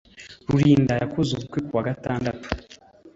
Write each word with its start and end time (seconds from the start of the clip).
rulinda 0.49 0.93
yakoze 1.01 1.29
ubukwe 1.33 1.59
kuwa 1.67 1.85
gatandatu 1.89 2.47